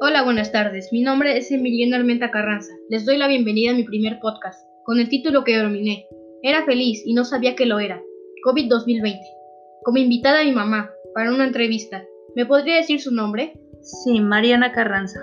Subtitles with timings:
[0.00, 0.92] Hola, buenas tardes.
[0.92, 2.72] Mi nombre es Emiliano Armenta Carranza.
[2.88, 6.06] Les doy la bienvenida a mi primer podcast, con el título que denominé
[6.44, 8.00] Era feliz y no sabía que lo era.
[8.44, 9.18] COVID 2020.
[9.82, 12.04] Como invitada a mi mamá para una entrevista,
[12.36, 13.58] ¿me podría decir su nombre?
[13.82, 15.18] Sí, Mariana Carranza.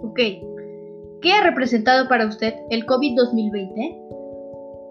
[0.00, 0.18] Ok.
[1.20, 3.98] ¿Qué ha representado para usted el COVID 2020?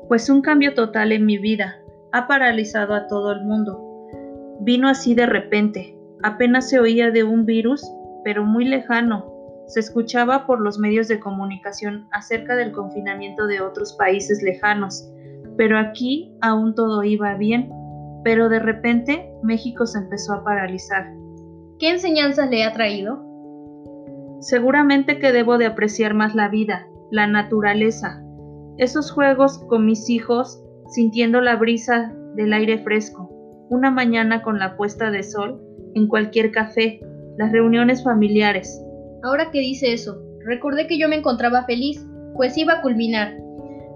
[0.08, 1.82] Pues un cambio total en mi vida.
[2.12, 3.82] Ha paralizado a todo el mundo.
[4.62, 5.98] Vino así de repente.
[6.22, 7.84] Apenas se oía de un virus
[8.24, 9.34] pero muy lejano.
[9.68, 15.08] Se escuchaba por los medios de comunicación acerca del confinamiento de otros países lejanos,
[15.58, 17.72] pero aquí aún todo iba bien,
[18.24, 21.14] pero de repente México se empezó a paralizar.
[21.78, 23.24] ¿Qué enseñanzas le ha traído?
[24.40, 28.24] Seguramente que debo de apreciar más la vida, la naturaleza,
[28.78, 33.30] esos juegos con mis hijos, sintiendo la brisa del aire fresco,
[33.70, 35.62] una mañana con la puesta de sol
[35.94, 37.02] en cualquier café,
[37.40, 38.84] las reuniones familiares.
[39.24, 43.34] Ahora que dice eso, recordé que yo me encontraba feliz, pues iba a culminar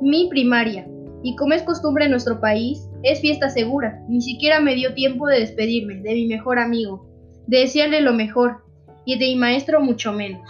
[0.02, 0.88] mi primaria,
[1.24, 4.02] y como es costumbre en nuestro país, es fiesta segura.
[4.08, 7.06] Ni siquiera me dio tiempo de despedirme de mi mejor amigo,
[7.48, 8.64] de desearle lo mejor,
[9.06, 10.42] y de mi maestro mucho menos.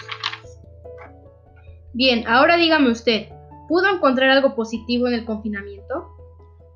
[1.94, 3.26] Bien, ahora dígame usted,
[3.68, 6.10] ¿pudo encontrar algo positivo en el confinamiento?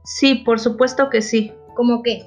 [0.03, 1.51] Sí, por supuesto que sí.
[1.75, 2.23] ¿Cómo qué?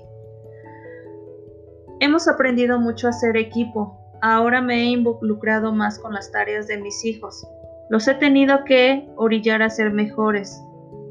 [2.02, 3.94] Hemos aprendido mucho a ser equipo.
[4.22, 7.46] Ahora me he involucrado más con las tareas de mis hijos.
[7.90, 10.62] Los he tenido que orillar a ser mejores,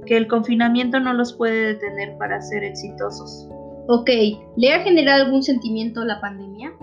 [0.07, 3.47] que el confinamiento no los puede detener para ser exitosos.
[3.87, 4.09] Ok,
[4.57, 6.73] ¿le ha generado algún sentimiento la pandemia?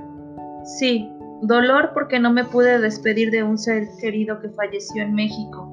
[0.78, 1.10] Sí,
[1.42, 5.68] dolor porque no me pude despedir de un ser querido que falleció en México.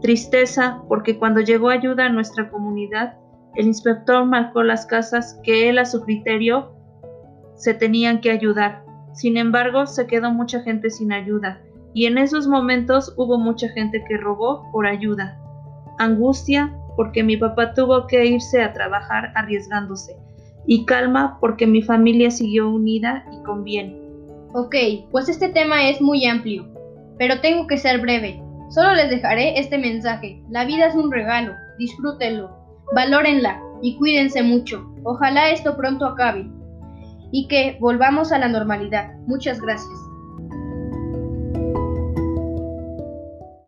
[0.00, 3.18] Tristeza porque cuando llegó ayuda a nuestra comunidad,
[3.54, 6.75] el inspector marcó las casas que él a su criterio
[7.56, 8.84] se tenían que ayudar.
[9.12, 11.60] Sin embargo, se quedó mucha gente sin ayuda,
[11.94, 15.40] y en esos momentos hubo mucha gente que robó por ayuda.
[15.98, 20.16] Angustia porque mi papá tuvo que irse a trabajar arriesgándose,
[20.66, 23.98] y calma porque mi familia siguió unida y con bien.
[24.54, 24.74] Ok,
[25.10, 26.66] pues este tema es muy amplio,
[27.18, 28.42] pero tengo que ser breve.
[28.70, 30.42] Solo les dejaré este mensaje.
[30.50, 32.50] La vida es un regalo, disfrútenlo,
[32.94, 34.84] valórenla y cuídense mucho.
[35.04, 36.50] Ojalá esto pronto acabe
[37.36, 39.12] y que volvamos a la normalidad.
[39.26, 40.05] Muchas gracias.